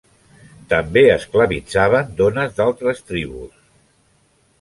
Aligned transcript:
També 0.71 1.03
esclavitzaven 1.15 2.09
dones 2.21 2.57
d'altres 2.61 3.03
tribus. 3.11 3.61